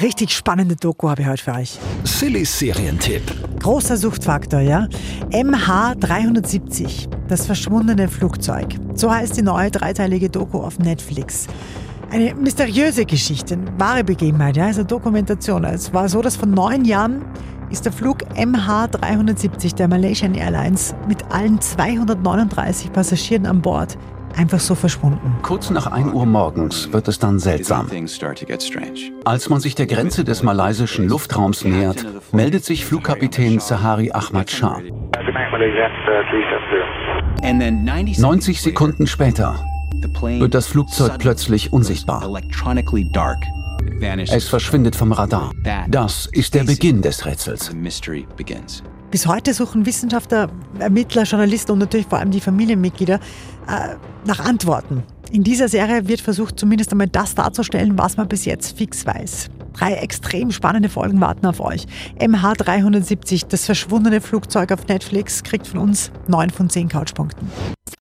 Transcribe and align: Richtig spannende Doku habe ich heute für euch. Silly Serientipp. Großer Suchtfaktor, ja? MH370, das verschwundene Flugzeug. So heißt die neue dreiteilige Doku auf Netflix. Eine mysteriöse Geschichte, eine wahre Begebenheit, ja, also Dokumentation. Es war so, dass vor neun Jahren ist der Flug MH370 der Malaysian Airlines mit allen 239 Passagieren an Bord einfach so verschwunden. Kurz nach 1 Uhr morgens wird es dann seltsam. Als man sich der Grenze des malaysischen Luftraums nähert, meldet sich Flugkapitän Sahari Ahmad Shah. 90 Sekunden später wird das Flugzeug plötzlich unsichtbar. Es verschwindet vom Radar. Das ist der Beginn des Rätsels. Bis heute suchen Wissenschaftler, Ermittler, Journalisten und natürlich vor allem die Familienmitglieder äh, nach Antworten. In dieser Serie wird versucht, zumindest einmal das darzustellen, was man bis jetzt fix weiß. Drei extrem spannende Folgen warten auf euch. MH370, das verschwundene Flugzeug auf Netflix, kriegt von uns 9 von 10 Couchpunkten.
Richtig 0.00 0.30
spannende 0.32 0.76
Doku 0.76 1.08
habe 1.08 1.22
ich 1.22 1.28
heute 1.28 1.42
für 1.42 1.54
euch. 1.54 1.76
Silly 2.04 2.44
Serientipp. 2.44 3.22
Großer 3.58 3.96
Suchtfaktor, 3.96 4.60
ja? 4.60 4.86
MH370, 5.30 7.08
das 7.26 7.46
verschwundene 7.46 8.06
Flugzeug. 8.06 8.68
So 8.94 9.12
heißt 9.12 9.36
die 9.36 9.42
neue 9.42 9.72
dreiteilige 9.72 10.30
Doku 10.30 10.58
auf 10.58 10.78
Netflix. 10.78 11.48
Eine 12.12 12.32
mysteriöse 12.36 13.06
Geschichte, 13.06 13.54
eine 13.54 13.80
wahre 13.80 14.04
Begebenheit, 14.04 14.56
ja, 14.56 14.66
also 14.66 14.84
Dokumentation. 14.84 15.64
Es 15.64 15.92
war 15.92 16.08
so, 16.08 16.22
dass 16.22 16.36
vor 16.36 16.46
neun 16.46 16.84
Jahren 16.84 17.24
ist 17.70 17.84
der 17.84 17.92
Flug 17.92 18.22
MH370 18.36 19.74
der 19.74 19.88
Malaysian 19.88 20.34
Airlines 20.34 20.94
mit 21.08 21.24
allen 21.32 21.60
239 21.60 22.92
Passagieren 22.92 23.46
an 23.46 23.60
Bord 23.60 23.98
einfach 24.36 24.60
so 24.60 24.74
verschwunden. 24.74 25.36
Kurz 25.42 25.70
nach 25.70 25.86
1 25.86 26.12
Uhr 26.12 26.26
morgens 26.26 26.92
wird 26.92 27.08
es 27.08 27.18
dann 27.18 27.38
seltsam. 27.38 27.88
Als 29.24 29.48
man 29.48 29.60
sich 29.60 29.74
der 29.74 29.86
Grenze 29.86 30.24
des 30.24 30.42
malaysischen 30.42 31.08
Luftraums 31.08 31.64
nähert, 31.64 32.04
meldet 32.32 32.64
sich 32.64 32.84
Flugkapitän 32.84 33.60
Sahari 33.60 34.10
Ahmad 34.12 34.50
Shah. 34.50 34.80
90 38.18 38.60
Sekunden 38.60 39.06
später 39.06 39.64
wird 40.02 40.54
das 40.54 40.66
Flugzeug 40.66 41.18
plötzlich 41.18 41.72
unsichtbar. 41.72 42.28
Es 44.30 44.48
verschwindet 44.48 44.96
vom 44.96 45.12
Radar. 45.12 45.52
Das 45.88 46.26
ist 46.32 46.54
der 46.54 46.64
Beginn 46.64 47.02
des 47.02 47.26
Rätsels. 47.26 47.72
Bis 49.10 49.26
heute 49.26 49.54
suchen 49.54 49.86
Wissenschaftler, 49.86 50.50
Ermittler, 50.78 51.22
Journalisten 51.22 51.72
und 51.72 51.78
natürlich 51.78 52.06
vor 52.06 52.18
allem 52.18 52.30
die 52.30 52.40
Familienmitglieder 52.40 53.14
äh, 53.14 53.96
nach 54.26 54.40
Antworten. 54.40 55.02
In 55.30 55.44
dieser 55.44 55.68
Serie 55.68 56.08
wird 56.08 56.20
versucht, 56.20 56.58
zumindest 56.58 56.92
einmal 56.92 57.08
das 57.08 57.34
darzustellen, 57.34 57.96
was 57.98 58.16
man 58.16 58.28
bis 58.28 58.44
jetzt 58.44 58.76
fix 58.76 59.06
weiß. 59.06 59.48
Drei 59.74 59.94
extrem 59.94 60.50
spannende 60.50 60.88
Folgen 60.88 61.20
warten 61.20 61.46
auf 61.46 61.60
euch. 61.60 61.86
MH370, 62.18 63.46
das 63.48 63.64
verschwundene 63.64 64.20
Flugzeug 64.20 64.72
auf 64.72 64.86
Netflix, 64.88 65.42
kriegt 65.42 65.66
von 65.66 65.80
uns 65.80 66.10
9 66.26 66.50
von 66.50 66.68
10 66.68 66.88
Couchpunkten. 66.88 67.48